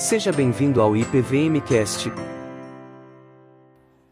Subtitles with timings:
[0.00, 2.10] Seja bem-vindo ao IPVMcast.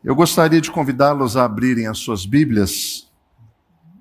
[0.05, 3.11] Eu gostaria de convidá-los a abrirem as suas Bíblias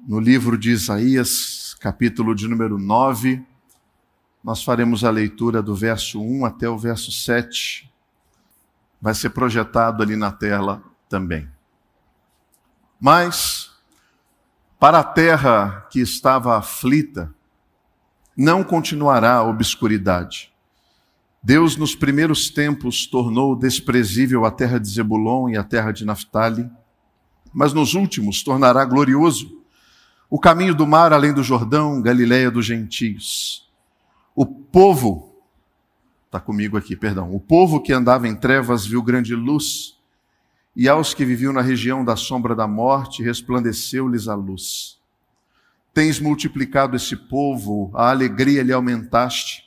[0.06, 3.42] no livro de Isaías, capítulo de número 9.
[4.44, 7.90] Nós faremos a leitura do verso 1 até o verso 7.
[9.02, 11.50] Vai ser projetado ali na tela também.
[13.00, 13.72] Mas,
[14.78, 17.34] para a terra que estava aflita,
[18.36, 20.52] não continuará a obscuridade.
[21.48, 26.70] Deus, nos primeiros tempos, tornou desprezível a terra de Zebulon e a terra de Naphtali,
[27.54, 29.64] mas nos últimos tornará glorioso
[30.30, 33.66] o caminho do mar além do Jordão, Galiléia dos gentios.
[34.36, 35.38] O povo,
[36.26, 39.98] está comigo aqui, perdão, o povo que andava em trevas viu grande luz,
[40.76, 45.00] e aos que viviam na região da sombra da morte resplandeceu-lhes a luz.
[45.94, 49.67] Tens multiplicado esse povo, a alegria lhe aumentaste.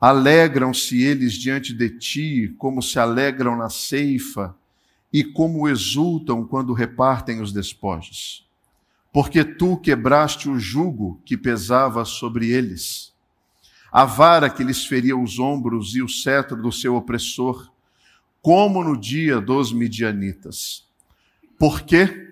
[0.00, 4.54] Alegram-se eles diante de ti, como se alegram na ceifa,
[5.12, 8.46] e como exultam quando repartem os despojos.
[9.12, 13.12] Porque tu quebraste o jugo que pesava sobre eles,
[13.90, 17.72] a vara que lhes feria os ombros e o cetro do seu opressor,
[18.40, 20.86] como no dia dos midianitas.
[21.58, 22.28] Porque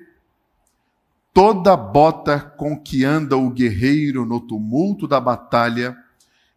[1.32, 5.96] toda bota com que anda o guerreiro no tumulto da batalha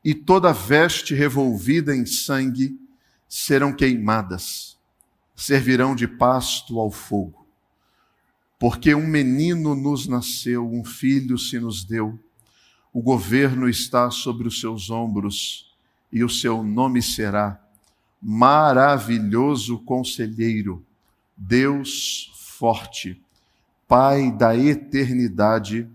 [0.03, 2.79] e toda veste revolvida em sangue
[3.27, 4.77] serão queimadas,
[5.35, 7.47] servirão de pasto ao fogo.
[8.57, 12.19] Porque um menino nos nasceu, um filho se nos deu,
[12.93, 15.73] o governo está sobre os seus ombros
[16.11, 17.63] e o seu nome será
[18.21, 20.85] Maravilhoso Conselheiro,
[21.37, 23.21] Deus Forte
[23.89, 25.89] Pai da eternidade,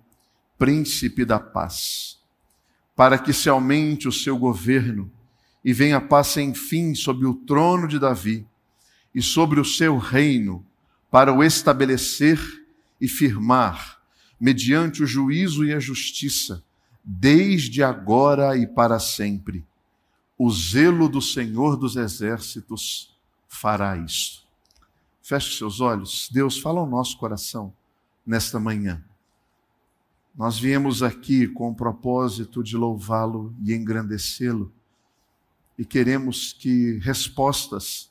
[0.58, 2.13] Príncipe da paz,
[2.94, 5.10] para que se aumente o seu governo
[5.64, 8.46] e venha paz sem fim sobre o trono de Davi
[9.14, 10.64] e sobre o seu reino,
[11.10, 12.38] para o estabelecer
[13.00, 14.00] e firmar,
[14.38, 16.62] mediante o juízo e a justiça,
[17.02, 19.64] desde agora e para sempre.
[20.36, 23.16] O zelo do Senhor dos exércitos
[23.48, 24.42] fará isto.
[25.22, 26.28] Feche seus olhos.
[26.32, 27.72] Deus, fala ao nosso coração
[28.26, 29.02] nesta manhã.
[30.34, 34.72] Nós viemos aqui com o propósito de louvá-lo e engrandecê-lo,
[35.78, 38.10] e queremos que respostas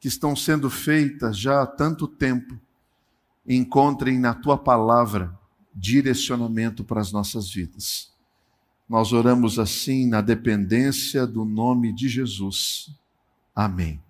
[0.00, 2.58] que estão sendo feitas já há tanto tempo
[3.46, 5.38] encontrem na tua palavra
[5.74, 8.12] direcionamento para as nossas vidas.
[8.88, 12.90] Nós oramos assim na dependência do nome de Jesus.
[13.54, 14.00] Amém.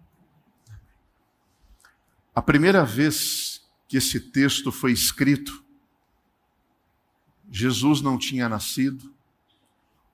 [2.34, 5.64] A primeira vez que esse texto foi escrito,
[7.50, 9.12] Jesus não tinha nascido,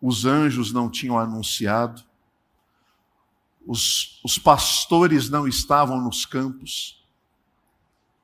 [0.01, 2.03] os anjos não tinham anunciado,
[3.67, 7.03] os, os pastores não estavam nos campos.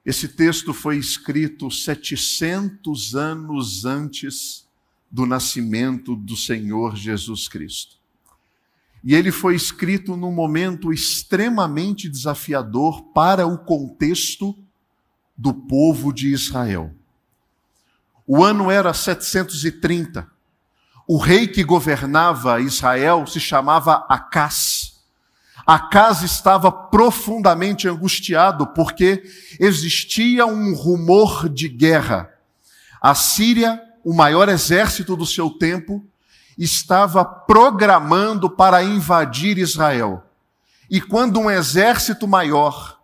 [0.04, 4.68] Esse texto foi escrito 700 anos antes
[5.10, 7.96] do nascimento do Senhor Jesus Cristo.
[9.02, 14.56] E ele foi escrito num momento extremamente desafiador para o contexto
[15.36, 16.94] do povo de Israel.
[18.32, 20.24] O ano era 730.
[21.04, 25.00] O rei que governava Israel se chamava Acás.
[25.66, 29.24] Acás estava profundamente angustiado porque
[29.58, 32.32] existia um rumor de guerra.
[33.02, 36.06] A Síria, o maior exército do seu tempo,
[36.56, 40.22] estava programando para invadir Israel.
[40.88, 42.96] E quando um exército maior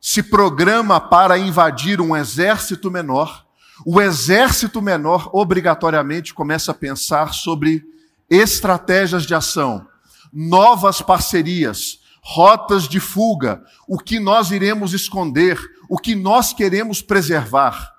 [0.00, 3.49] se programa para invadir um exército menor,
[3.84, 7.82] o exército menor obrigatoriamente começa a pensar sobre
[8.28, 9.86] estratégias de ação,
[10.32, 15.58] novas parcerias, rotas de fuga, o que nós iremos esconder,
[15.88, 17.94] o que nós queremos preservar.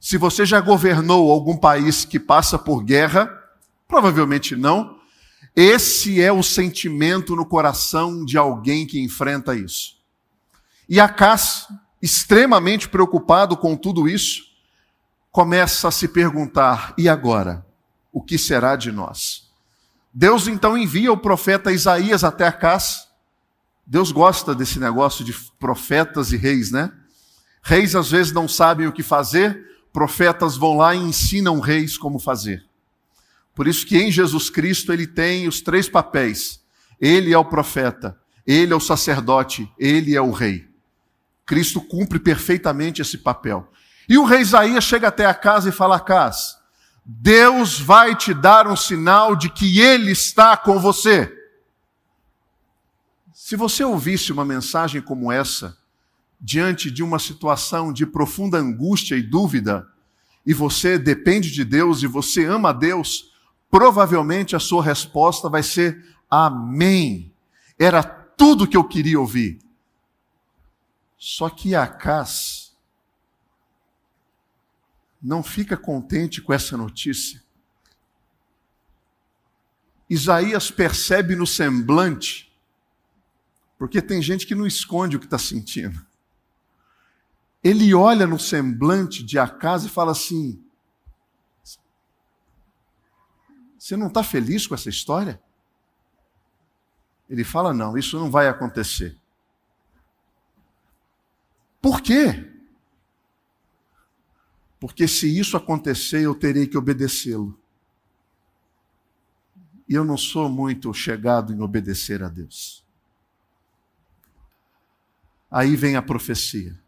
[0.00, 3.30] Se você já governou algum país que passa por guerra,
[3.86, 4.98] provavelmente não,
[5.54, 9.96] esse é o sentimento no coração de alguém que enfrenta isso.
[10.88, 11.68] E Acás,
[12.02, 14.53] extremamente preocupado com tudo isso,
[15.34, 17.66] começa a se perguntar: e agora?
[18.12, 19.50] O que será de nós?
[20.12, 23.08] Deus então envia o profeta Isaías até Acás.
[23.84, 26.92] Deus gosta desse negócio de profetas e reis, né?
[27.64, 32.20] Reis às vezes não sabem o que fazer, profetas vão lá e ensinam reis como
[32.20, 32.64] fazer.
[33.56, 36.60] Por isso que em Jesus Cristo ele tem os três papéis.
[37.00, 38.16] Ele é o profeta,
[38.46, 40.68] ele é o sacerdote, ele é o rei.
[41.44, 43.68] Cristo cumpre perfeitamente esse papel.
[44.08, 46.58] E o rei Isaías chega até a casa e fala: Acas,
[47.04, 51.32] Deus vai te dar um sinal de que Ele está com você.
[53.32, 55.76] Se você ouvisse uma mensagem como essa,
[56.40, 59.86] diante de uma situação de profunda angústia e dúvida,
[60.46, 63.32] e você depende de Deus e você ama a Deus,
[63.70, 67.32] provavelmente a sua resposta vai ser Amém.
[67.78, 69.58] Era tudo que eu queria ouvir.
[71.18, 72.63] Só que Acas
[75.24, 77.42] não fica contente com essa notícia.
[80.08, 82.54] Isaías percebe no semblante,
[83.78, 86.04] porque tem gente que não esconde o que está sentindo.
[87.62, 90.62] Ele olha no semblante de Acas e fala assim:
[93.78, 95.42] Você não está feliz com essa história?
[97.30, 99.18] Ele fala: Não, isso não vai acontecer.
[101.80, 102.53] Por quê?
[104.84, 107.58] Porque se isso acontecer, eu terei que obedecê-lo.
[109.88, 112.84] E eu não sou muito chegado em obedecer a Deus.
[115.50, 116.78] Aí vem a profecia.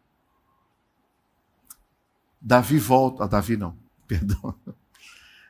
[2.39, 3.75] Davi volta, ah, Davi não,
[4.07, 4.55] perdão.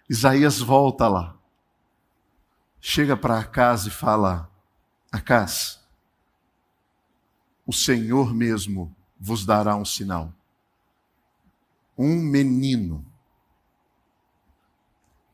[0.08, 1.36] Isaías volta lá.
[2.80, 4.48] Chega para casa e fala:
[5.10, 5.84] Acas,
[7.66, 10.35] o Senhor mesmo vos dará um sinal.
[11.96, 13.04] Um menino.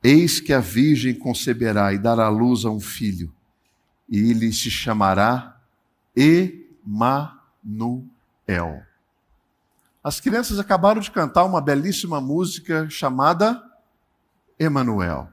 [0.03, 3.32] Eis que a virgem conceberá e dará luz a um filho,
[4.09, 5.61] e ele se chamará
[6.17, 7.37] Emanuel.
[10.03, 13.62] As crianças acabaram de cantar uma belíssima música chamada
[14.58, 15.32] Emanuel.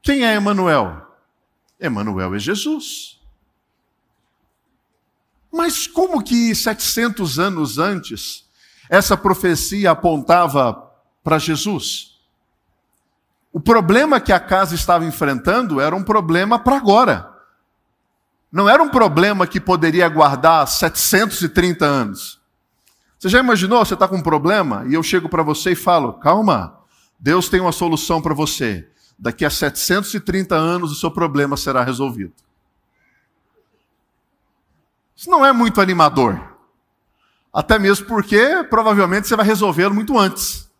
[0.00, 1.06] Quem é Emanuel?
[1.78, 3.20] Emanuel é Jesus.
[5.52, 8.45] Mas como que 700 anos antes
[8.88, 10.90] essa profecia apontava
[11.22, 12.16] para Jesus?
[13.52, 17.32] O problema que a casa estava enfrentando era um problema para agora.
[18.52, 22.40] Não era um problema que poderia aguardar 730 anos.
[23.18, 23.84] Você já imaginou?
[23.84, 26.78] Você está com um problema e eu chego para você e falo: calma,
[27.18, 28.88] Deus tem uma solução para você.
[29.18, 32.34] Daqui a 730 anos o seu problema será resolvido.
[35.16, 36.55] Isso não é muito animador.
[37.56, 40.70] Até mesmo porque provavelmente você vai resolvê-lo muito antes.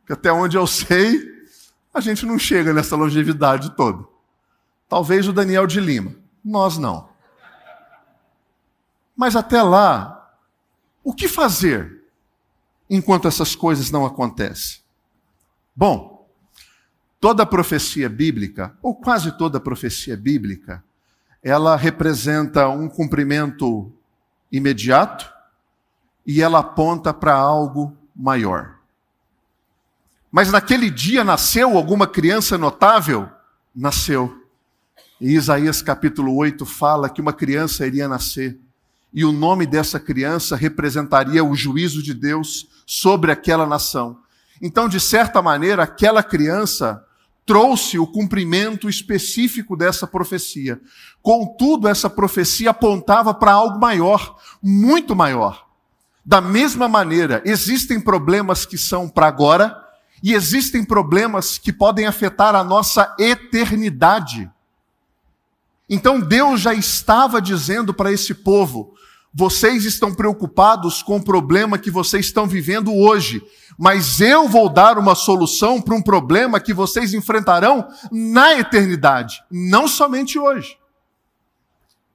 [0.00, 1.46] Porque até onde eu sei,
[1.94, 4.04] a gente não chega nessa longevidade toda.
[4.88, 6.12] Talvez o Daniel de Lima.
[6.44, 7.08] Nós não.
[9.16, 10.28] Mas até lá,
[11.04, 12.02] o que fazer
[12.90, 14.80] enquanto essas coisas não acontecem?
[15.74, 16.28] Bom,
[17.20, 20.82] toda profecia bíblica, ou quase toda profecia bíblica,
[21.40, 23.92] ela representa um cumprimento
[24.50, 25.35] imediato
[26.26, 28.76] e ela aponta para algo maior.
[30.30, 33.28] Mas naquele dia nasceu alguma criança notável?
[33.74, 34.44] Nasceu.
[35.20, 38.58] E Isaías capítulo 8 fala que uma criança iria nascer.
[39.14, 44.18] E o nome dessa criança representaria o juízo de Deus sobre aquela nação.
[44.60, 47.02] Então, de certa maneira, aquela criança
[47.46, 50.80] trouxe o cumprimento específico dessa profecia.
[51.22, 55.65] Contudo, essa profecia apontava para algo maior, muito maior.
[56.26, 59.80] Da mesma maneira, existem problemas que são para agora
[60.20, 64.50] e existem problemas que podem afetar a nossa eternidade.
[65.88, 68.92] Então Deus já estava dizendo para esse povo:
[69.32, 73.40] vocês estão preocupados com o problema que vocês estão vivendo hoje,
[73.78, 79.86] mas eu vou dar uma solução para um problema que vocês enfrentarão na eternidade, não
[79.86, 80.76] somente hoje.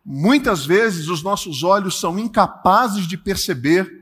[0.04, 4.01] Muitas vezes os nossos olhos são incapazes de perceber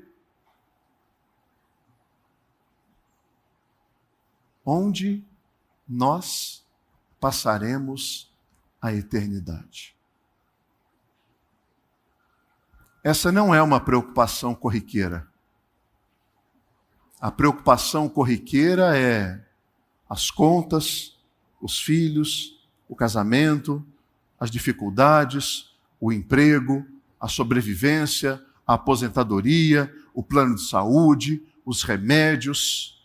[4.70, 5.24] onde
[5.88, 6.64] nós
[7.20, 8.32] passaremos
[8.80, 9.96] a eternidade.
[13.04, 15.28] Essa não é uma preocupação corriqueira.
[17.20, 19.44] A preocupação corriqueira é
[20.08, 21.18] as contas,
[21.60, 23.84] os filhos, o casamento,
[24.40, 26.86] as dificuldades, o emprego,
[27.20, 32.99] a sobrevivência, a aposentadoria, o plano de saúde, os remédios.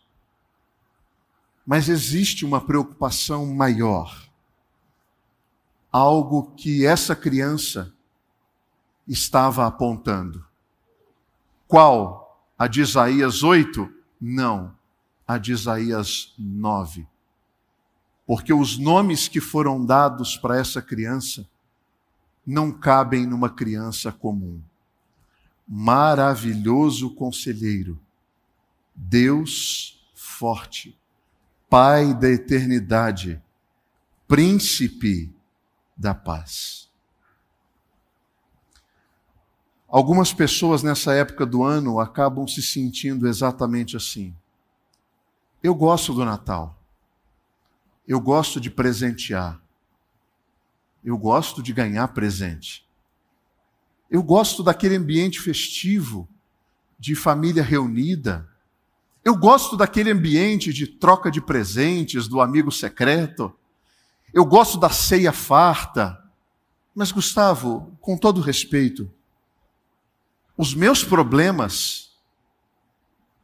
[1.66, 4.28] Mas existe uma preocupação maior.
[5.90, 7.92] Algo que essa criança
[9.06, 10.44] estava apontando.
[11.66, 12.42] Qual?
[12.58, 13.92] A de Isaías 8?
[14.20, 14.76] Não,
[15.26, 17.06] a de Isaías 9.
[18.26, 21.46] Porque os nomes que foram dados para essa criança
[22.46, 24.60] não cabem numa criança comum.
[25.66, 27.98] Maravilhoso conselheiro,
[28.94, 30.98] Deus forte,
[31.68, 33.42] Pai da eternidade,
[34.28, 35.34] príncipe
[35.96, 36.90] da paz.
[39.88, 44.34] Algumas pessoas nessa época do ano acabam se sentindo exatamente assim.
[45.62, 46.78] Eu gosto do Natal.
[48.06, 49.62] Eu gosto de presentear.
[51.04, 52.84] Eu gosto de ganhar presente.
[54.10, 56.28] Eu gosto daquele ambiente festivo,
[56.98, 58.48] de família reunida.
[59.24, 63.52] Eu gosto daquele ambiente de troca de presentes, do amigo secreto.
[64.32, 66.22] Eu gosto da ceia farta.
[66.94, 69.10] Mas, Gustavo, com todo respeito,
[70.56, 72.12] os meus problemas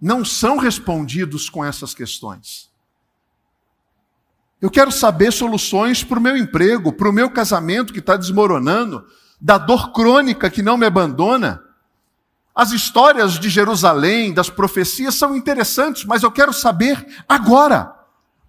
[0.01, 2.71] não são respondidos com essas questões.
[4.61, 9.07] Eu quero saber soluções para o meu emprego, para o meu casamento que está desmoronando,
[9.41, 11.63] da dor crônica que não me abandona.
[12.61, 17.90] As histórias de Jerusalém, das profecias são interessantes, mas eu quero saber agora,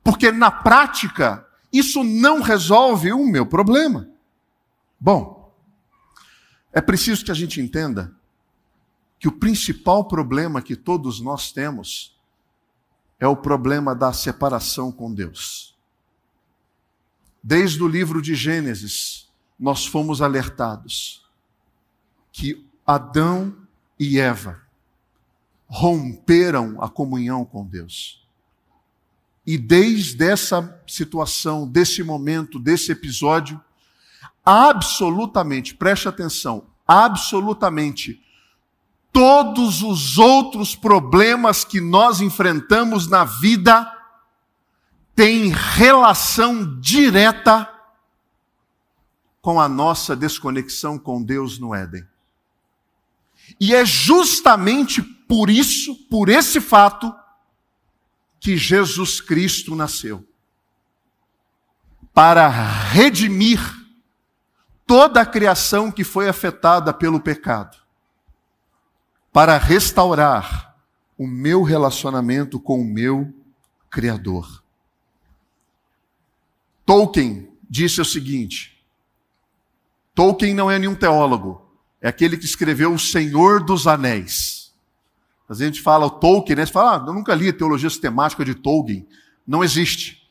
[0.04, 4.10] porque na prática isso não resolve o meu problema.
[5.00, 5.56] Bom,
[6.74, 8.14] é preciso que a gente entenda
[9.18, 12.20] que o principal problema que todos nós temos
[13.18, 15.74] é o problema da separação com Deus.
[17.42, 21.26] Desde o livro de Gênesis, nós fomos alertados
[22.30, 23.61] que Adão
[24.04, 24.60] e Eva
[25.68, 28.28] romperam a comunhão com Deus.
[29.46, 33.62] E desde essa situação, desse momento, desse episódio,
[34.44, 38.20] absolutamente, preste atenção, absolutamente
[39.14, 43.88] todos os outros problemas que nós enfrentamos na vida
[45.16, 47.70] têm relação direta
[49.44, 52.11] com a nossa desconexão com Deus no Éden.
[53.60, 57.14] E é justamente por isso, por esse fato,
[58.40, 60.28] que Jesus Cristo nasceu.
[62.14, 63.60] Para redimir
[64.86, 67.78] toda a criação que foi afetada pelo pecado.
[69.32, 70.76] Para restaurar
[71.18, 73.34] o meu relacionamento com o meu
[73.90, 74.64] Criador.
[76.86, 78.84] Tolkien disse o seguinte:
[80.16, 81.71] Tolkien não é nenhum teólogo,
[82.02, 84.74] é aquele que escreveu O Senhor dos Anéis.
[85.48, 86.66] A gente fala o Tolkien, né?
[86.66, 89.06] Você fala, ah, eu nunca li a teologia sistemática de Tolkien.
[89.46, 90.22] Não existe.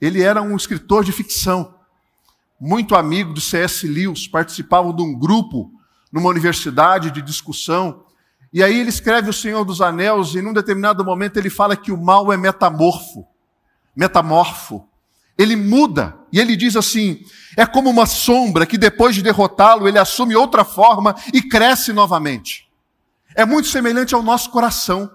[0.00, 1.74] Ele era um escritor de ficção,
[2.58, 3.86] muito amigo do C.S.
[3.86, 5.70] Lewis, participavam de um grupo
[6.10, 8.04] numa universidade de discussão
[8.52, 11.92] e aí ele escreve o Senhor dos Anéis e num determinado momento ele fala que
[11.92, 13.24] o mal é metamorfo,
[13.94, 14.88] metamorfo.
[15.38, 17.24] Ele muda e ele diz assim:
[17.56, 22.68] é como uma sombra que depois de derrotá-lo ele assume outra forma e cresce novamente.
[23.34, 25.10] É muito semelhante ao nosso coração.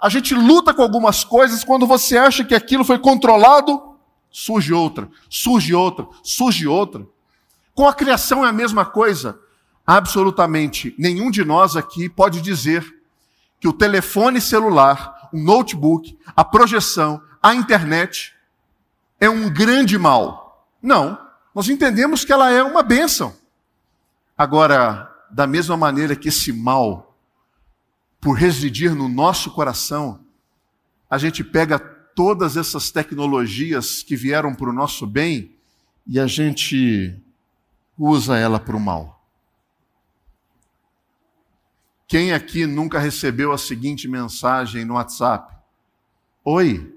[0.00, 3.96] A gente luta com algumas coisas quando você acha que aquilo foi controlado,
[4.30, 7.06] surge outra, surge outra, surge outra.
[7.74, 9.38] Com a criação é a mesma coisa
[9.86, 12.84] absolutamente nenhum de nós aqui pode dizer
[13.60, 18.34] que o telefone celular, o notebook, a projeção, a internet
[19.20, 20.45] é um grande mal.
[20.86, 21.18] Não,
[21.52, 23.36] nós entendemos que ela é uma bênção.
[24.38, 27.18] Agora, da mesma maneira que esse mal,
[28.20, 30.24] por residir no nosso coração,
[31.10, 35.56] a gente pega todas essas tecnologias que vieram para o nosso bem
[36.06, 37.20] e a gente
[37.98, 39.26] usa ela para o mal.
[42.06, 45.52] Quem aqui nunca recebeu a seguinte mensagem no WhatsApp?
[46.44, 46.96] Oi,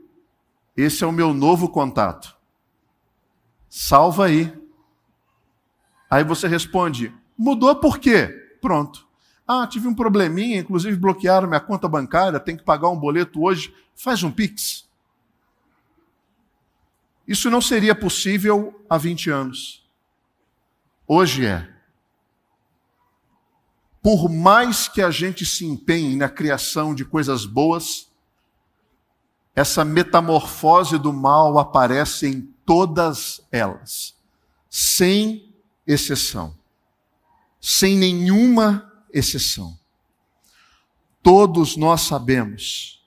[0.77, 2.38] esse é o meu novo contato.
[3.69, 4.53] Salva aí.
[6.09, 8.27] Aí você responde: mudou por quê?
[8.61, 9.07] Pronto.
[9.47, 13.73] Ah, tive um probleminha, inclusive bloquearam minha conta bancária, tem que pagar um boleto hoje.
[13.95, 14.87] Faz um Pix.
[17.27, 19.87] Isso não seria possível há 20 anos.
[21.07, 21.79] Hoje é
[24.01, 28.09] por mais que a gente se empenhe na criação de coisas boas,
[29.55, 34.15] essa metamorfose do mal aparece em todas elas,
[34.69, 35.55] sem
[35.87, 36.55] exceção.
[37.59, 39.75] Sem nenhuma exceção.
[41.23, 43.03] Todos nós sabemos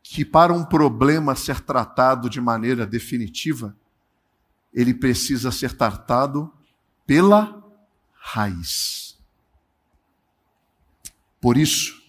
[0.00, 3.76] que para um problema ser tratado de maneira definitiva,
[4.72, 6.48] ele precisa ser tratado
[7.04, 7.60] pela
[8.14, 9.18] raiz.
[11.40, 12.00] Por isso,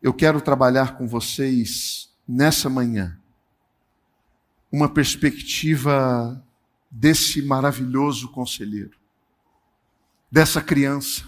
[0.00, 3.17] eu quero trabalhar com vocês nessa manhã
[4.70, 6.44] uma perspectiva
[6.90, 8.96] desse maravilhoso conselheiro,
[10.30, 11.24] dessa criança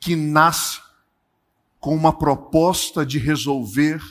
[0.00, 0.80] que nasce
[1.80, 4.02] com uma proposta de resolver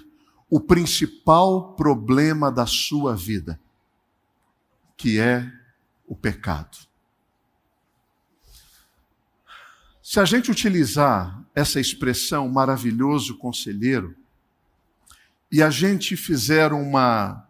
[0.49, 3.59] o principal problema da sua vida,
[4.95, 5.51] que é
[6.07, 6.77] o pecado.
[10.01, 14.15] Se a gente utilizar essa expressão maravilhoso conselheiro
[15.51, 17.44] e a gente fizer uma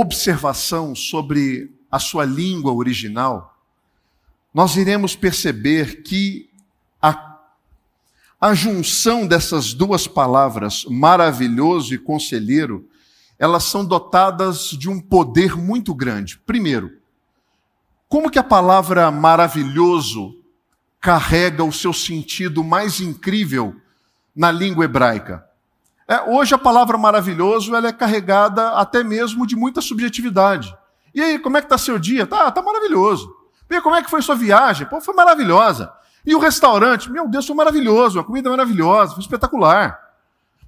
[0.00, 3.56] observação sobre a sua língua original,
[4.52, 6.50] nós iremos perceber que
[7.00, 7.38] a,
[8.40, 12.88] a junção dessas duas palavras, maravilhoso e conselheiro,
[13.38, 16.38] elas são dotadas de um poder muito grande.
[16.38, 16.98] Primeiro,
[18.08, 20.36] como que a palavra maravilhoso
[21.00, 23.76] carrega o seu sentido mais incrível
[24.34, 25.44] na língua hebraica?
[26.06, 30.76] É, hoje a palavra maravilhoso ela é carregada até mesmo de muita subjetividade.
[31.14, 32.26] E aí, como é que está seu dia?
[32.26, 33.34] Tá, tá maravilhoso.
[33.70, 34.86] E como é que foi sua viagem?
[34.86, 35.92] Pô, foi maravilhosa.
[36.26, 37.10] E o restaurante?
[37.10, 39.98] Meu Deus, foi maravilhoso, a comida maravilhosa, foi espetacular.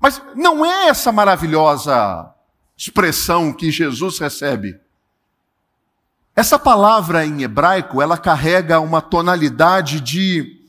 [0.01, 2.31] Mas não é essa maravilhosa
[2.77, 4.79] expressão que Jesus recebe.
[6.35, 10.61] Essa palavra em hebraico, ela carrega uma tonalidade de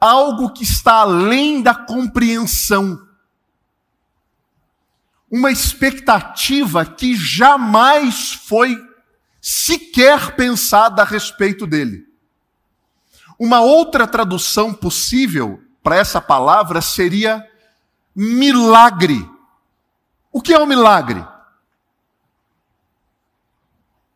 [0.00, 3.00] algo que está além da compreensão.
[5.30, 8.78] Uma expectativa que jamais foi
[9.40, 12.06] sequer pensada a respeito dele.
[13.38, 17.46] Uma outra tradução possível para essa palavra seria
[18.14, 19.28] milagre.
[20.32, 21.24] O que é um milagre?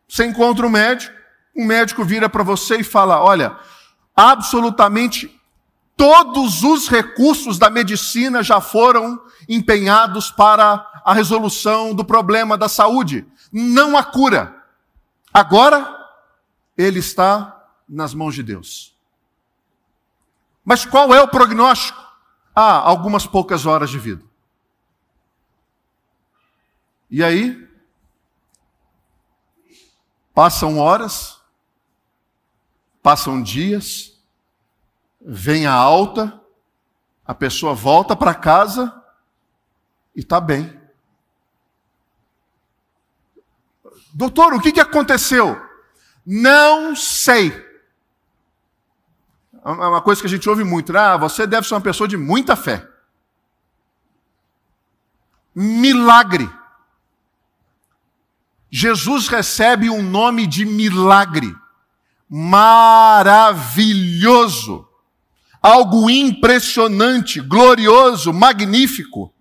[0.07, 1.15] Você encontra um médico,
[1.55, 3.55] um médico vira para você e fala: Olha,
[4.15, 5.39] absolutamente
[5.95, 13.27] todos os recursos da medicina já foram empenhados para a resolução do problema da saúde.
[13.51, 14.63] Não há cura.
[15.33, 15.97] Agora,
[16.77, 18.95] ele está nas mãos de Deus.
[20.63, 21.99] Mas qual é o prognóstico?
[22.55, 24.23] Ah, algumas poucas horas de vida.
[27.09, 27.67] E aí?
[30.33, 31.41] Passam horas,
[33.01, 34.17] passam dias,
[35.19, 36.39] vem a alta,
[37.25, 39.03] a pessoa volta para casa
[40.15, 40.78] e está bem.
[44.19, 45.57] Doutor, o que, que aconteceu?
[46.25, 47.53] Não sei.
[49.63, 50.99] É uma coisa que a gente ouve muito, né?
[50.99, 52.85] Ah, você deve ser uma pessoa de muita fé.
[55.55, 56.51] Milagre.
[58.69, 61.55] Jesus recebe um nome de milagre.
[62.29, 63.25] Maravilhoso.
[65.61, 69.33] Algo impressionante, glorioso, magnífico.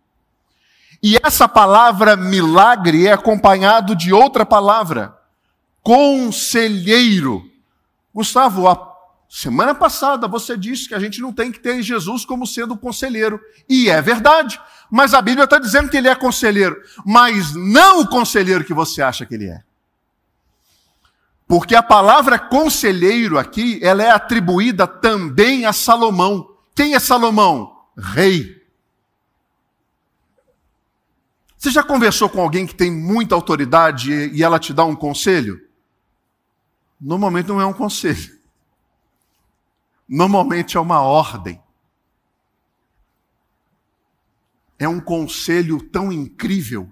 [1.03, 5.17] E essa palavra milagre é acompanhado de outra palavra,
[5.83, 7.49] conselheiro.
[8.13, 8.95] Gustavo, a
[9.29, 13.41] semana passada você disse que a gente não tem que ter Jesus como sendo conselheiro.
[13.69, 14.61] E é verdade.
[14.91, 16.77] Mas a Bíblia está dizendo que ele é conselheiro.
[17.07, 19.63] Mas não o conselheiro que você acha que ele é.
[21.47, 26.51] Porque a palavra conselheiro aqui, ela é atribuída também a Salomão.
[26.75, 27.73] Quem é Salomão?
[27.97, 28.58] Rei.
[31.59, 35.61] Você já conversou com alguém que tem muita autoridade e ela te dá um conselho?
[37.01, 38.39] Normalmente não é um conselho.
[40.09, 41.61] Normalmente é uma ordem.
[44.79, 46.89] É um conselho tão incrível,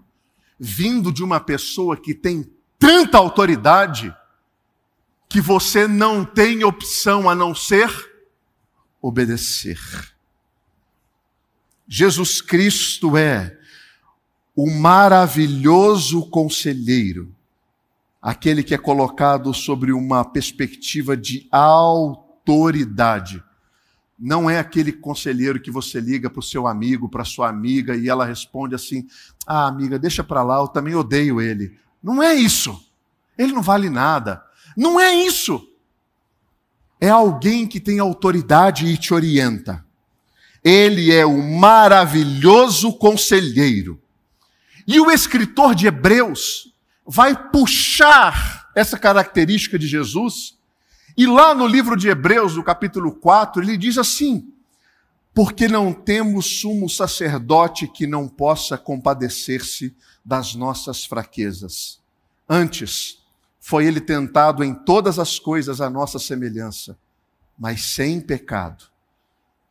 [0.58, 4.12] vindo de uma pessoa que tem tanta autoridade,
[5.28, 7.88] que você não tem opção a não ser
[9.00, 9.78] obedecer.
[11.86, 13.55] Jesus Cristo é
[14.56, 17.30] o maravilhoso conselheiro,
[18.22, 23.44] aquele que é colocado sobre uma perspectiva de autoridade.
[24.18, 28.08] Não é aquele conselheiro que você liga para o seu amigo, para sua amiga, e
[28.08, 29.06] ela responde assim:
[29.46, 31.78] Ah, amiga, deixa para lá, eu também odeio ele.
[32.02, 32.82] Não é isso.
[33.36, 34.42] Ele não vale nada.
[34.74, 35.68] Não é isso.
[36.98, 39.84] É alguém que tem autoridade e te orienta.
[40.64, 44.00] Ele é o maravilhoso conselheiro.
[44.86, 46.72] E o escritor de Hebreus
[47.04, 50.56] vai puxar essa característica de Jesus,
[51.16, 54.52] e lá no livro de Hebreus, no capítulo 4, ele diz assim:
[55.34, 62.00] Porque não temos sumo sacerdote que não possa compadecer-se das nossas fraquezas.
[62.48, 63.18] Antes,
[63.58, 66.96] foi ele tentado em todas as coisas à nossa semelhança,
[67.58, 68.84] mas sem pecado.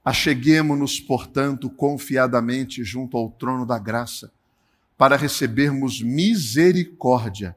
[0.03, 4.31] Acheguemo-nos, portanto, confiadamente junto ao trono da graça
[4.97, 7.55] para recebermos misericórdia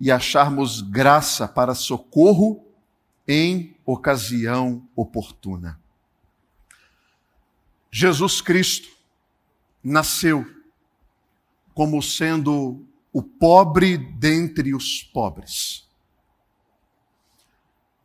[0.00, 2.66] e acharmos graça para socorro
[3.26, 5.80] em ocasião oportuna.
[7.90, 8.88] Jesus Cristo
[9.82, 10.46] nasceu
[11.74, 15.86] como sendo o pobre dentre os pobres.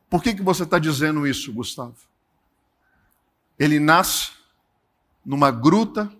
[0.09, 1.97] Por que, que você está dizendo isso, Gustavo?
[3.57, 4.31] Ele nasce
[5.25, 6.11] numa gruta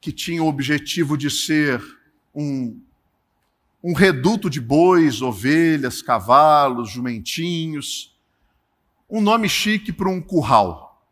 [0.00, 1.82] que tinha o objetivo de ser
[2.34, 2.80] um,
[3.82, 8.16] um reduto de bois, ovelhas, cavalos, jumentinhos.
[9.08, 11.04] Um nome chique para um curral.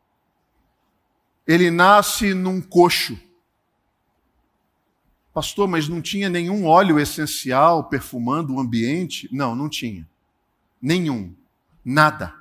[1.46, 3.18] Ele nasce num coxo.
[5.32, 9.28] Pastor, mas não tinha nenhum óleo essencial perfumando o ambiente?
[9.32, 10.08] Não, não tinha.
[10.80, 11.34] Nenhum.
[11.84, 12.34] Nada.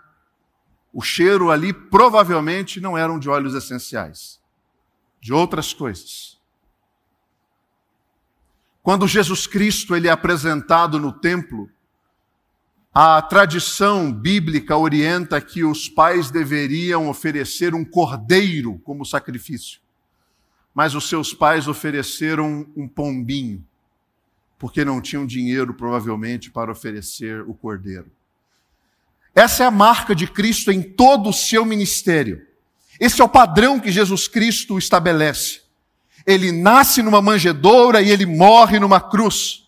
[0.92, 4.42] O cheiro ali provavelmente não eram de óleos essenciais,
[5.22, 6.37] de outras coisas.
[8.88, 11.70] Quando Jesus Cristo ele é apresentado no templo,
[12.94, 19.82] a tradição bíblica orienta que os pais deveriam oferecer um cordeiro como sacrifício.
[20.74, 23.62] Mas os seus pais ofereceram um pombinho,
[24.58, 28.10] porque não tinham dinheiro, provavelmente, para oferecer o cordeiro.
[29.36, 32.48] Essa é a marca de Cristo em todo o seu ministério.
[32.98, 35.67] Esse é o padrão que Jesus Cristo estabelece
[36.28, 39.64] ele nasce numa manjedoura e ele morre numa cruz.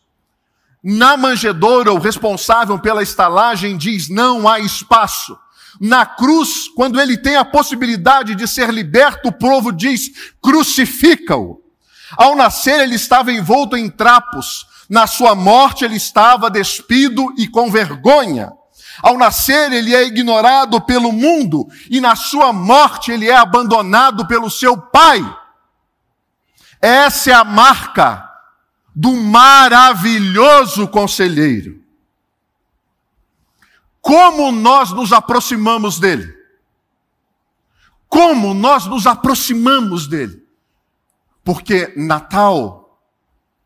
[0.83, 5.37] Na manjedoura, o responsável pela estalagem diz: não há espaço.
[5.79, 11.61] Na cruz, quando ele tem a possibilidade de ser liberto, o povo diz: crucifica-o.
[12.17, 14.67] Ao nascer, ele estava envolto em trapos.
[14.89, 18.51] Na sua morte, ele estava despido e com vergonha.
[19.01, 21.67] Ao nascer, ele é ignorado pelo mundo.
[21.89, 25.23] E na sua morte, ele é abandonado pelo seu pai.
[26.81, 28.29] Essa é a marca
[28.95, 31.83] do maravilhoso conselheiro.
[34.01, 36.33] Como nós nos aproximamos dele?
[38.07, 40.43] Como nós nos aproximamos dele?
[41.43, 42.99] Porque Natal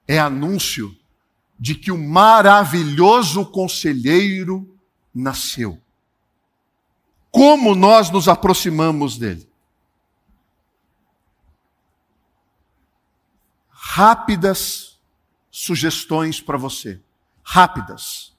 [0.07, 0.93] é anúncio
[1.57, 4.77] de que o maravilhoso conselheiro
[5.13, 5.79] nasceu.
[7.31, 9.49] Como nós nos aproximamos dele?
[13.95, 14.99] Rápidas
[15.51, 16.99] sugestões para você.
[17.43, 18.33] Rápidas.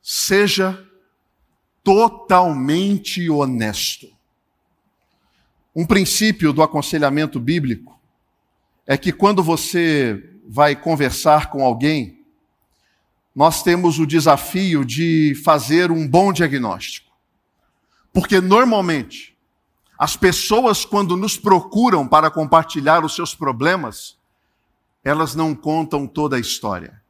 [0.00, 0.88] Seja
[1.82, 4.06] totalmente honesto.
[5.74, 7.98] Um princípio do aconselhamento bíblico
[8.86, 12.24] é que quando você vai conversar com alguém,
[13.34, 17.10] nós temos o desafio de fazer um bom diagnóstico.
[18.12, 19.35] Porque normalmente
[19.98, 24.18] as pessoas, quando nos procuram para compartilhar os seus problemas,
[25.02, 27.02] elas não contam toda a história.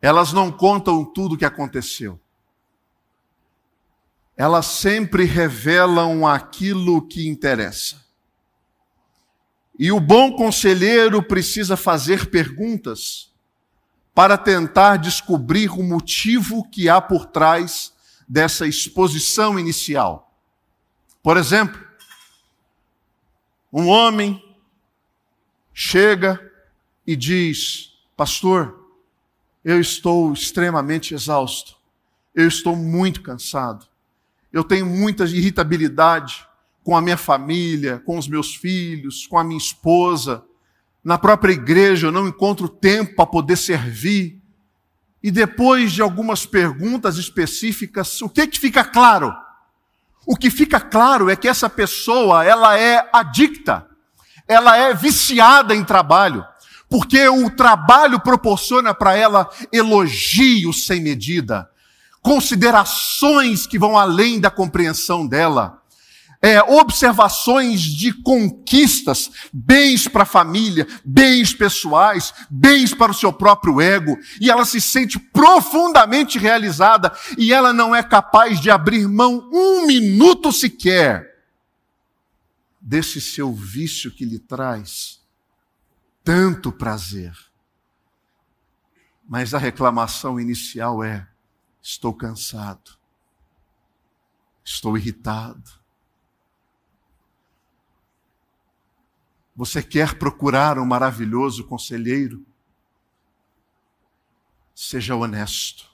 [0.00, 2.20] Elas não contam tudo o que aconteceu.
[4.36, 8.06] Elas sempre revelam aquilo que interessa.
[9.78, 13.32] E o bom conselheiro precisa fazer perguntas
[14.14, 17.92] para tentar descobrir o motivo que há por trás
[18.28, 20.27] dessa exposição inicial.
[21.22, 21.80] Por exemplo,
[23.72, 24.42] um homem
[25.74, 26.40] chega
[27.06, 28.86] e diz: Pastor,
[29.64, 31.76] eu estou extremamente exausto,
[32.34, 33.86] eu estou muito cansado,
[34.52, 36.46] eu tenho muita irritabilidade
[36.82, 40.42] com a minha família, com os meus filhos, com a minha esposa.
[41.04, 44.40] Na própria igreja eu não encontro tempo para poder servir.
[45.22, 49.34] E depois de algumas perguntas específicas, o que, que fica claro?
[50.30, 53.86] O que fica claro é que essa pessoa, ela é adicta,
[54.46, 56.44] ela é viciada em trabalho,
[56.86, 61.66] porque o trabalho proporciona para ela elogios sem medida,
[62.20, 65.77] considerações que vão além da compreensão dela
[66.40, 73.80] é, observações de conquistas, bens para a família, bens pessoais, bens para o seu próprio
[73.80, 79.48] ego, e ela se sente profundamente realizada e ela não é capaz de abrir mão
[79.52, 81.26] um minuto sequer
[82.80, 85.20] desse seu vício que lhe traz
[86.22, 87.32] tanto prazer.
[89.28, 91.26] Mas a reclamação inicial é:
[91.82, 92.92] estou cansado,
[94.64, 95.77] estou irritado
[99.58, 102.46] Você quer procurar um maravilhoso conselheiro?
[104.72, 105.90] Seja honesto.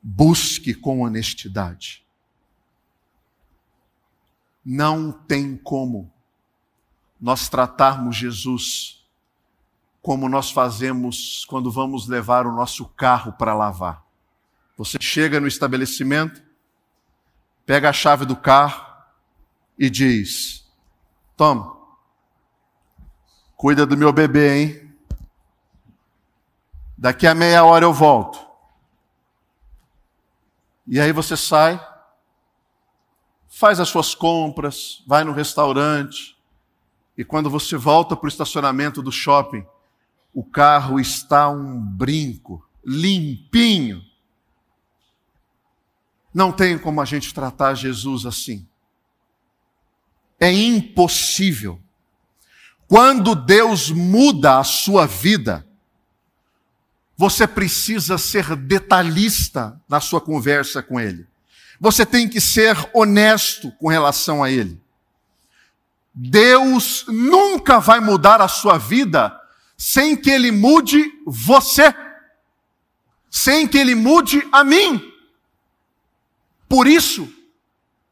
[0.00, 2.06] Busque com honestidade.
[4.64, 6.08] Não tem como
[7.20, 9.04] nós tratarmos Jesus
[10.00, 14.06] como nós fazemos quando vamos levar o nosso carro para lavar.
[14.76, 16.40] Você chega no estabelecimento,
[17.64, 18.86] pega a chave do carro
[19.76, 20.64] e diz:
[21.36, 21.75] Toma,
[23.56, 24.94] Cuida do meu bebê, hein?
[26.96, 28.38] Daqui a meia hora eu volto.
[30.86, 31.80] E aí você sai
[33.56, 36.36] faz as suas compras, vai no restaurante,
[37.16, 39.64] e quando você volta para o estacionamento do shopping,
[40.34, 44.02] o carro está um brinco, limpinho.
[46.34, 48.68] Não tem como a gente tratar Jesus assim.
[50.38, 51.80] É impossível.
[52.88, 55.66] Quando Deus muda a sua vida,
[57.16, 61.26] você precisa ser detalhista na sua conversa com Ele.
[61.80, 64.80] Você tem que ser honesto com relação a Ele.
[66.14, 69.38] Deus nunca vai mudar a sua vida
[69.76, 71.94] sem que Ele mude você,
[73.30, 75.12] sem que Ele mude a mim.
[76.68, 77.30] Por isso,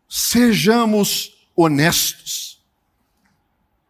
[0.08, 2.43] sejamos honestos.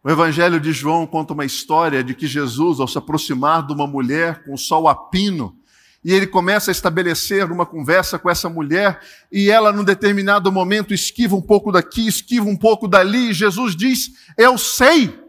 [0.05, 3.87] O Evangelho de João conta uma história de que Jesus, ao se aproximar de uma
[3.87, 5.57] mulher com o sol a pino,
[6.03, 10.93] e ele começa a estabelecer uma conversa com essa mulher, e ela, num determinado momento,
[10.93, 15.19] esquiva um pouco daqui, esquiva um pouco dali, e Jesus diz: Eu sei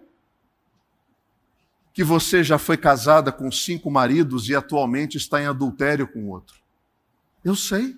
[1.94, 6.60] que você já foi casada com cinco maridos e atualmente está em adultério com outro.
[7.42, 7.96] Eu sei.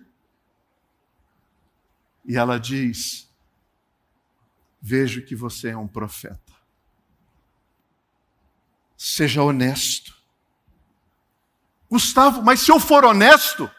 [2.25, 3.29] E ela diz:
[4.81, 6.47] Vejo que você é um profeta.
[8.98, 10.12] Seja honesto.
[11.88, 13.70] Gustavo, mas se eu for honesto,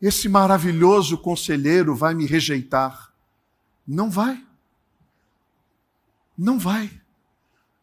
[0.00, 3.12] esse maravilhoso conselheiro vai me rejeitar.
[3.84, 4.46] Não vai.
[6.36, 6.88] Não vai.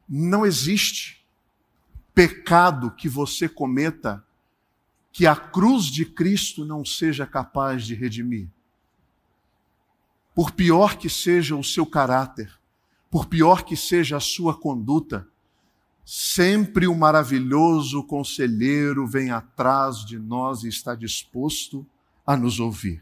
[0.08, 1.22] Não existe
[2.14, 4.26] pecado que você cometa
[5.12, 8.48] que a cruz de Cristo não seja capaz de redimir.
[10.34, 12.58] Por pior que seja o seu caráter,
[13.16, 15.26] por pior que seja a sua conduta,
[16.04, 21.88] Sempre o maravilhoso conselheiro vem atrás de nós e está disposto
[22.28, 23.02] a nos ouvir.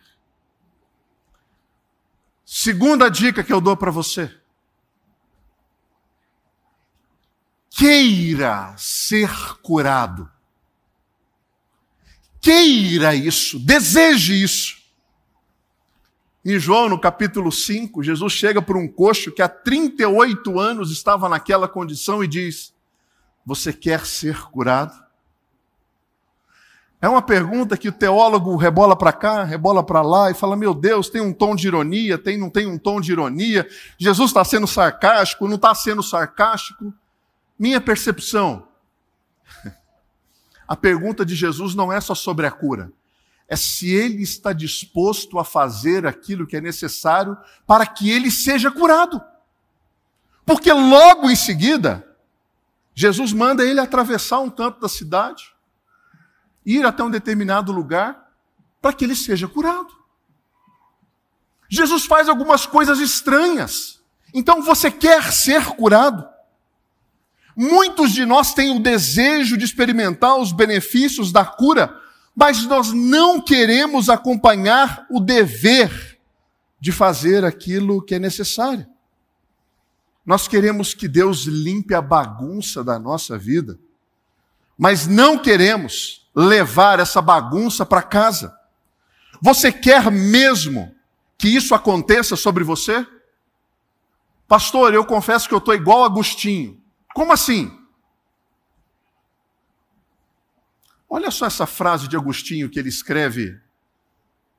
[2.45, 4.33] Segunda dica que eu dou para você.
[7.71, 9.31] Queira ser
[9.63, 10.31] curado.
[12.39, 14.82] Queira isso, deseje isso.
[16.45, 21.29] Em João, no capítulo 5, Jesus chega para um coxo que há 38 anos estava
[21.29, 22.73] naquela condição e diz:
[23.45, 25.03] você quer ser curado?
[27.01, 30.73] É uma pergunta que o teólogo rebola para cá, rebola para lá e fala: Meu
[30.73, 33.67] Deus, tem um tom de ironia, tem, não tem um tom de ironia?
[33.97, 36.93] Jesus está sendo sarcástico, não está sendo sarcástico?
[37.59, 38.67] Minha percepção,
[40.65, 42.89] a pergunta de Jesus não é só sobre a cura,
[43.47, 48.71] é se ele está disposto a fazer aquilo que é necessário para que ele seja
[48.71, 49.21] curado.
[50.45, 52.07] Porque logo em seguida,
[52.93, 55.53] Jesus manda ele atravessar um canto da cidade,
[56.65, 58.31] ir até um determinado lugar,
[58.81, 59.93] para que ele seja curado.
[61.69, 64.01] Jesus faz algumas coisas estranhas.
[64.33, 66.27] Então você quer ser curado?
[67.55, 71.99] Muitos de nós têm o desejo de experimentar os benefícios da cura,
[72.35, 76.19] mas nós não queremos acompanhar o dever
[76.79, 78.85] de fazer aquilo que é necessário.
[80.25, 83.77] Nós queremos que Deus limpe a bagunça da nossa vida,
[84.77, 88.57] mas não queremos levar essa bagunça para casa.
[89.41, 90.95] Você quer mesmo
[91.37, 93.05] que isso aconteça sobre você?
[94.47, 96.81] Pastor, eu confesso que eu estou igual Agostinho.
[97.13, 97.71] Como assim?
[101.15, 103.61] Olha só essa frase de Agostinho que ele escreve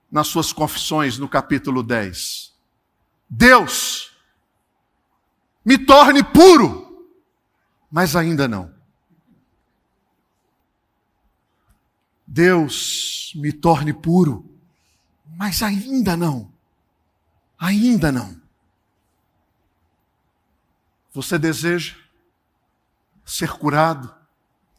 [0.09, 2.55] nas suas confissões no capítulo 10.
[3.29, 4.17] Deus
[5.64, 7.11] me torne puro,
[7.90, 8.73] mas ainda não.
[12.25, 14.49] Deus me torne puro,
[15.37, 16.53] mas ainda não.
[17.59, 18.40] Ainda não.
[21.12, 21.97] Você deseja
[23.25, 24.14] ser curado,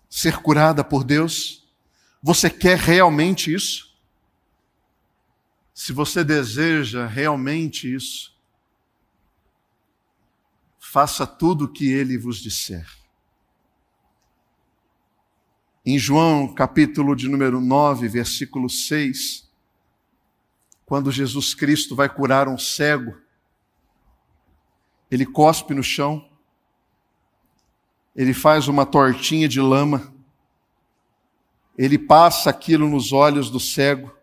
[0.10, 1.64] ser curada por Deus?
[2.28, 3.96] Você quer realmente isso?
[5.76, 8.36] Se você deseja realmente isso,
[10.80, 12.90] faça tudo o que ele vos disser.
[15.86, 19.48] Em João, capítulo de número 9, versículo 6,
[20.84, 23.22] quando Jesus Cristo vai curar um cego,
[25.12, 26.28] ele cospe no chão,
[28.16, 30.14] ele faz uma tortinha de lama,
[31.78, 34.16] ele passa aquilo nos olhos do cego,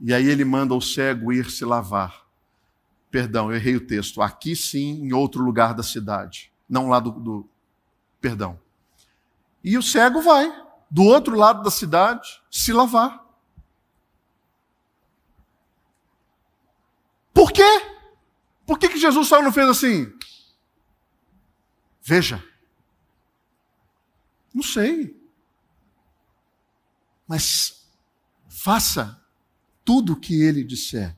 [0.00, 2.26] e aí ele manda o cego ir se lavar.
[3.10, 4.20] Perdão, eu errei o texto.
[4.20, 6.50] Aqui sim, em outro lugar da cidade.
[6.68, 7.12] Não lá do.
[7.12, 7.48] do
[8.20, 8.58] perdão.
[9.62, 10.50] E o cego vai,
[10.90, 13.22] do outro lado da cidade, se lavar.
[17.32, 17.62] Por quê?
[18.66, 20.12] Por que, que Jesus só não fez assim?
[22.02, 22.42] Veja.
[24.54, 25.16] Não sei.
[27.26, 27.86] Mas
[28.48, 29.20] faça
[29.84, 31.16] tudo o que ele disser.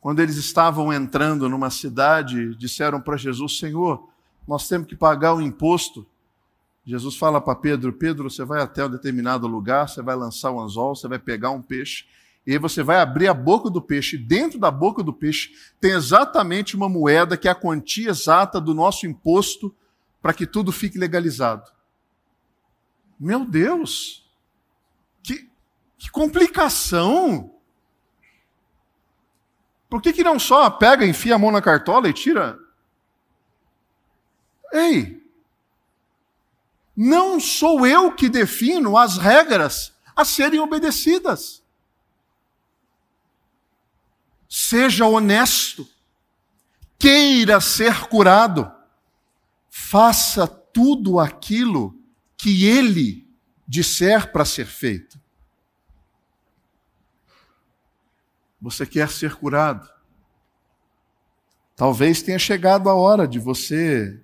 [0.00, 4.08] Quando eles estavam entrando numa cidade, disseram para Jesus: Senhor,
[4.46, 6.06] nós temos que pagar o imposto.
[6.84, 10.60] Jesus fala para Pedro: Pedro, você vai até um determinado lugar, você vai lançar um
[10.60, 12.04] anzol, você vai pegar um peixe,
[12.46, 14.18] e aí você vai abrir a boca do peixe.
[14.18, 18.74] Dentro da boca do peixe tem exatamente uma moeda que é a quantia exata do
[18.74, 19.74] nosso imposto
[20.24, 21.70] para que tudo fique legalizado.
[23.20, 24.26] Meu Deus!
[25.22, 25.50] Que,
[25.98, 27.60] que complicação!
[29.86, 32.58] Por que, que não só pega, enfia a mão na cartola e tira?
[34.72, 35.22] Ei!
[36.96, 41.62] Não sou eu que defino as regras a serem obedecidas.
[44.48, 45.86] Seja honesto,
[46.98, 48.72] queira ser curado,
[49.76, 52.00] faça tudo aquilo
[52.36, 53.28] que ele
[53.66, 55.20] disser para ser feito.
[58.60, 59.90] Você quer ser curado?
[61.74, 64.22] Talvez tenha chegado a hora de você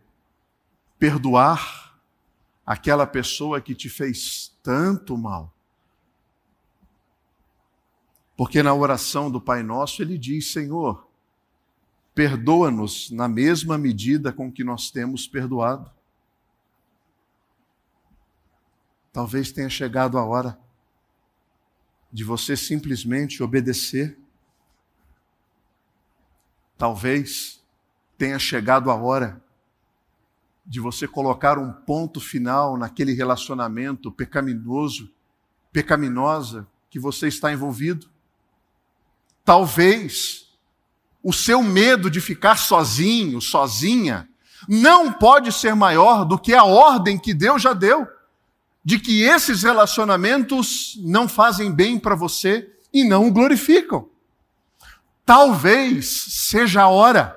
[1.01, 2.01] perdoar
[2.65, 5.53] aquela pessoa que te fez tanto mal.
[8.37, 11.10] Porque na oração do Pai Nosso ele diz: Senhor,
[12.15, 15.91] perdoa-nos na mesma medida com que nós temos perdoado.
[19.13, 20.59] Talvez tenha chegado a hora
[22.13, 24.19] de você simplesmente obedecer.
[26.77, 27.65] Talvez
[28.17, 29.43] tenha chegado a hora
[30.65, 35.13] de você colocar um ponto final naquele relacionamento pecaminoso,
[35.73, 38.09] pecaminosa que você está envolvido.
[39.45, 40.50] Talvez
[41.23, 44.29] o seu medo de ficar sozinho, sozinha,
[44.69, 48.07] não pode ser maior do que a ordem que Deus já deu
[48.85, 54.09] de que esses relacionamentos não fazem bem para você e não o glorificam.
[55.25, 57.37] Talvez seja a hora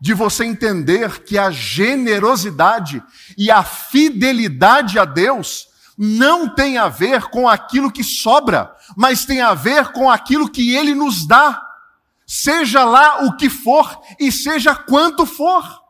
[0.00, 3.02] de você entender que a generosidade
[3.36, 9.40] e a fidelidade a Deus não tem a ver com aquilo que sobra, mas tem
[9.40, 11.65] a ver com aquilo que Ele nos dá,
[12.26, 15.84] seja lá o que for e seja quanto for.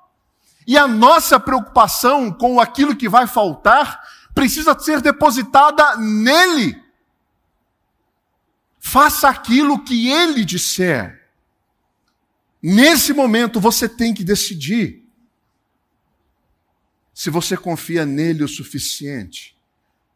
[0.67, 4.01] E a nossa preocupação com aquilo que vai faltar
[4.35, 6.81] precisa ser depositada nele.
[8.79, 11.27] Faça aquilo que ele disser.
[12.63, 15.05] Nesse momento você tem que decidir
[17.15, 19.57] se você confia nele o suficiente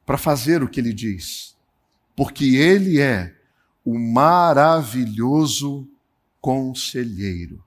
[0.05, 1.57] para fazer o que ele diz.
[2.15, 3.35] Porque ele é
[3.85, 5.90] o maravilhoso
[6.41, 7.63] conselheiro.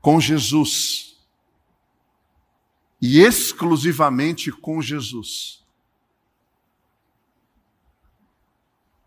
[0.00, 1.12] Com Jesus
[3.02, 5.64] e exclusivamente com Jesus.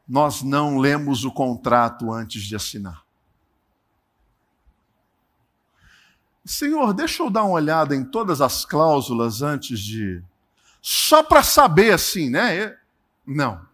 [0.05, 3.05] Nós não lemos o contrato antes de assinar.
[6.45, 10.21] Senhor, deixa eu dar uma olhada em todas as cláusulas antes de.
[10.81, 12.77] Só para saber assim, né?
[13.25, 13.65] Não.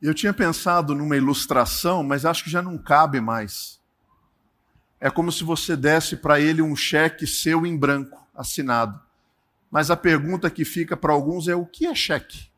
[0.00, 3.80] Eu tinha pensado numa ilustração, mas acho que já não cabe mais.
[5.00, 9.00] É como se você desse para ele um cheque seu em branco, assinado.
[9.70, 12.48] Mas a pergunta que fica para alguns é: o que é cheque?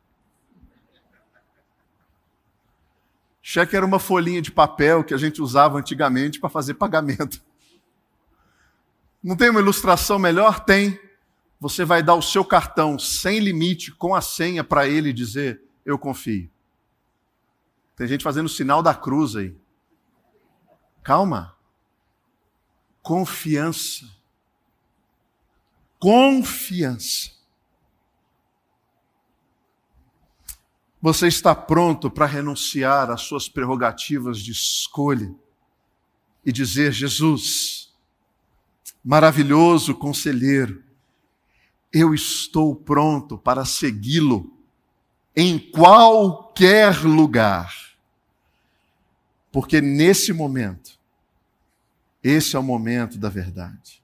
[3.41, 7.41] Cheque era uma folhinha de papel que a gente usava antigamente para fazer pagamento.
[9.21, 10.63] Não tem uma ilustração melhor?
[10.63, 10.99] Tem.
[11.59, 15.97] Você vai dar o seu cartão sem limite, com a senha, para ele dizer: Eu
[15.97, 16.49] confio.
[18.01, 19.55] Tem gente fazendo o sinal da cruz aí.
[21.03, 21.55] Calma.
[23.03, 24.09] Confiança.
[25.99, 27.29] Confiança.
[30.99, 35.31] Você está pronto para renunciar às suas prerrogativas de escolha
[36.43, 37.93] e dizer: Jesus,
[39.05, 40.83] maravilhoso conselheiro,
[41.93, 44.51] eu estou pronto para segui-lo
[45.35, 47.90] em qualquer lugar.
[49.51, 50.99] Porque nesse momento,
[52.23, 54.01] esse é o momento da verdade.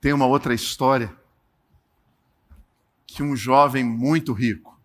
[0.00, 1.14] Tem uma outra história
[3.06, 4.78] que um jovem muito rico.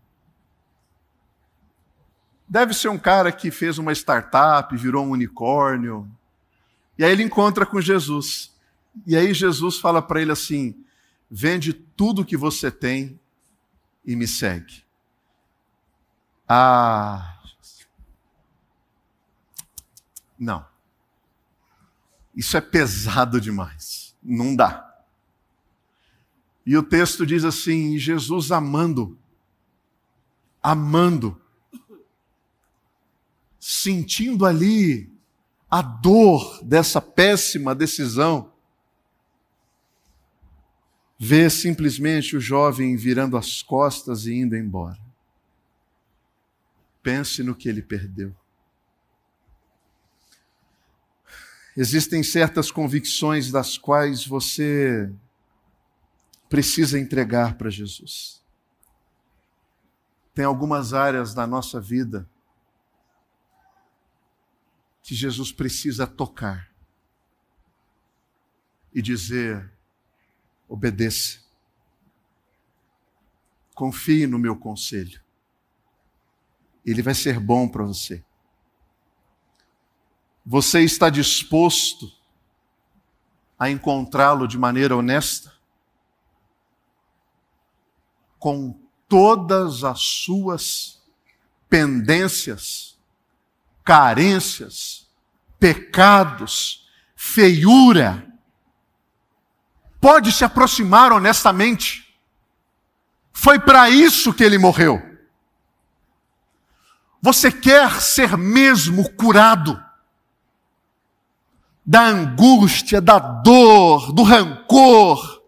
[2.48, 6.10] Deve ser um cara que fez uma startup, virou um unicórnio.
[6.98, 8.56] E aí ele encontra com Jesus.
[9.06, 10.84] E aí Jesus fala para ele assim:
[11.30, 13.20] vende tudo que você tem
[14.06, 14.84] e me segue.
[16.52, 17.40] Ah.
[20.40, 20.66] Não.
[22.36, 24.16] Isso é pesado demais.
[24.24, 24.90] Não dá.
[26.66, 29.18] E o texto diz assim: Jesus amando,
[30.62, 31.40] amando,
[33.60, 35.12] sentindo ali
[35.70, 38.52] a dor dessa péssima decisão,
[41.18, 45.09] vê simplesmente o jovem virando as costas e indo embora.
[47.02, 48.36] Pense no que ele perdeu.
[51.76, 55.10] Existem certas convicções das quais você
[56.50, 58.44] precisa entregar para Jesus.
[60.34, 62.30] Tem algumas áreas da nossa vida
[65.04, 66.70] que Jesus precisa tocar
[68.94, 69.72] e dizer:
[70.68, 71.40] obedeça,
[73.74, 75.22] confie no meu conselho,
[76.90, 78.24] ele vai ser bom para você.
[80.46, 82.12] Você está disposto
[83.58, 85.54] a encontrá-lo de maneira honesta?
[88.40, 91.02] Com todas as suas
[91.70, 92.98] pendências,
[93.84, 95.08] carências,
[95.60, 98.26] pecados, feiura,
[100.00, 102.18] pode se aproximar honestamente.
[103.34, 105.09] Foi para isso que ele morreu.
[107.22, 109.84] Você quer ser mesmo curado
[111.86, 115.44] da angústia, da dor, do rancor,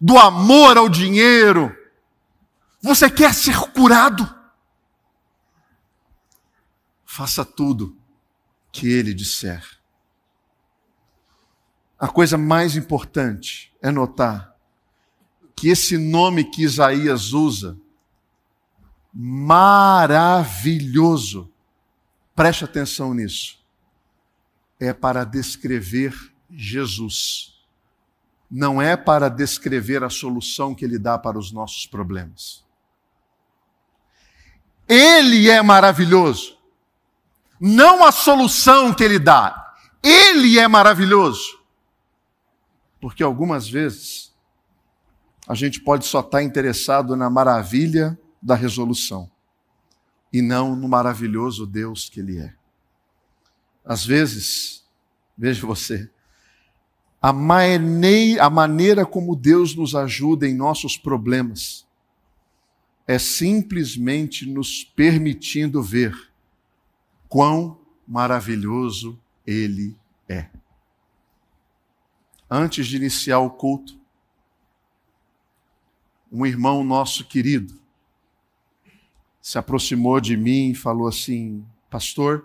[0.00, 1.74] do amor ao dinheiro.
[2.82, 4.28] Você quer ser curado?
[7.04, 7.96] Faça tudo
[8.72, 9.64] que ele disser.
[11.98, 14.54] A coisa mais importante é notar
[15.54, 17.78] que esse nome que Isaías usa,
[19.12, 21.52] maravilhoso,
[22.34, 23.58] preste atenção nisso,
[24.78, 26.14] é para descrever
[26.50, 27.54] Jesus.
[28.50, 32.64] Não é para descrever a solução que ele dá para os nossos problemas.
[34.88, 36.58] Ele é maravilhoso
[37.60, 39.74] não a solução que ele dá.
[40.02, 41.60] Ele é maravilhoso.
[42.98, 44.34] Porque algumas vezes
[45.46, 49.30] a gente pode só estar interessado na maravilha da resolução
[50.32, 52.54] e não no maravilhoso Deus que ele é.
[53.84, 54.84] Às vezes,
[55.36, 56.10] veja você,
[57.20, 61.86] a maneira, a maneira como Deus nos ajuda em nossos problemas
[63.06, 66.14] é simplesmente nos permitindo ver
[67.28, 69.96] quão maravilhoso ele
[70.28, 70.48] é.
[72.48, 73.98] Antes de iniciar o culto,
[76.30, 77.79] um irmão nosso querido
[79.40, 82.44] se aproximou de mim e falou assim: Pastor,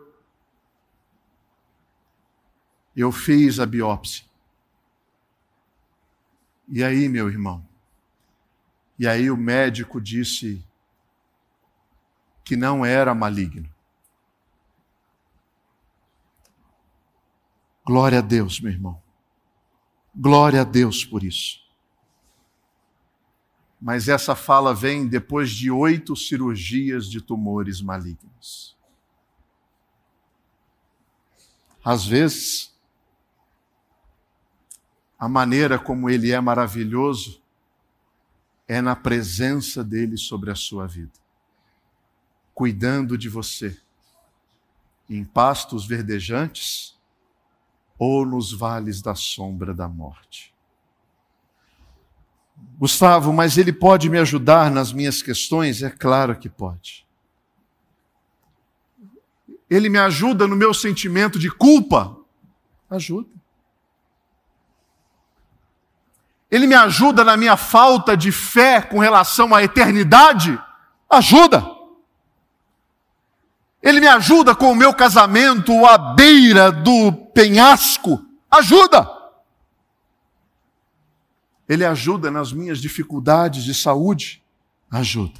[2.96, 4.26] eu fiz a biópsia.
[6.68, 7.68] E aí, meu irmão?
[8.98, 10.64] E aí o médico disse
[12.44, 13.70] que não era maligno.
[17.86, 19.02] Glória a Deus, meu irmão.
[20.16, 21.65] Glória a Deus por isso.
[23.86, 28.76] Mas essa fala vem depois de oito cirurgias de tumores malignos.
[31.84, 32.76] Às vezes,
[35.20, 37.44] a maneira como ele é maravilhoso
[38.68, 41.20] é na presença dele sobre a sua vida,
[42.56, 43.80] cuidando de você
[45.08, 46.98] em pastos verdejantes
[48.00, 50.55] ou nos vales da sombra da morte.
[52.78, 55.82] Gustavo, mas ele pode me ajudar nas minhas questões?
[55.82, 57.06] É claro que pode.
[59.70, 62.16] Ele me ajuda no meu sentimento de culpa?
[62.90, 63.30] Ajuda.
[66.52, 70.60] Ele me ajuda na minha falta de fé com relação à eternidade?
[71.10, 71.66] Ajuda.
[73.82, 78.24] Ele me ajuda com o meu casamento à beira do penhasco.
[78.50, 79.15] Ajuda!
[81.68, 84.44] Ele ajuda nas minhas dificuldades de saúde.
[84.90, 85.40] Ajuda.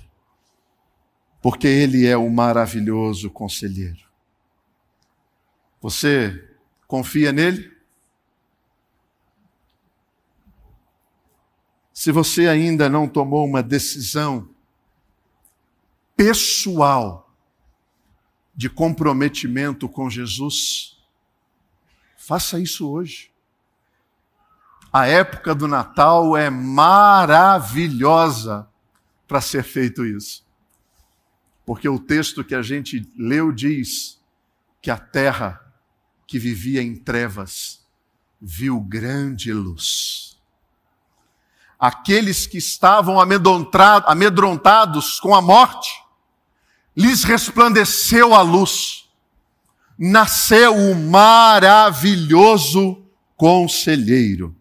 [1.42, 4.06] Porque Ele é o maravilhoso conselheiro.
[5.82, 6.50] Você
[6.88, 7.72] confia nele?
[11.94, 14.50] Se você ainda não tomou uma decisão
[16.16, 17.32] pessoal
[18.56, 20.98] de comprometimento com Jesus,
[22.18, 23.32] faça isso hoje.
[24.96, 28.66] A época do Natal é maravilhosa
[29.28, 30.46] para ser feito isso.
[31.66, 34.18] Porque o texto que a gente leu diz
[34.82, 35.60] que a terra
[36.26, 37.86] que vivia em trevas
[38.42, 40.38] viu grande luz.
[41.78, 45.92] Aqueles que estavam amedrontados com a morte,
[46.96, 49.10] lhes resplandeceu a luz.
[50.00, 53.04] Nasceu o maravilhoso
[53.36, 54.55] conselheiro.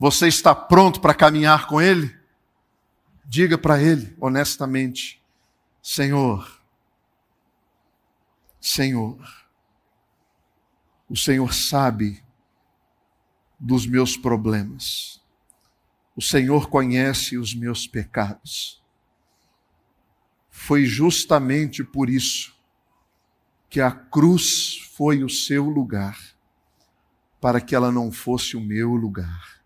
[0.00, 2.18] Você está pronto para caminhar com ele?
[3.22, 5.22] Diga para ele honestamente:
[5.82, 6.58] Senhor,
[8.58, 9.18] Senhor,
[11.06, 12.24] o Senhor sabe
[13.58, 15.22] dos meus problemas.
[16.16, 18.82] O Senhor conhece os meus pecados.
[20.48, 22.58] Foi justamente por isso
[23.68, 26.18] que a cruz foi o seu lugar,
[27.38, 29.59] para que ela não fosse o meu lugar.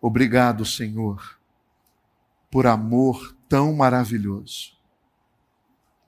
[0.00, 1.38] Obrigado, Senhor,
[2.50, 4.76] por amor tão maravilhoso.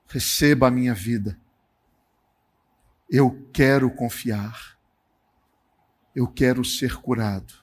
[0.06, 1.38] Receba a minha vida.
[3.10, 4.78] Eu quero confiar
[6.18, 7.54] eu quero ser curado.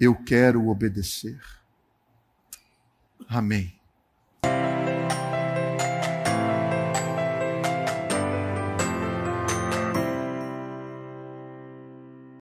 [0.00, 1.40] Eu quero obedecer.
[3.28, 3.75] Amém.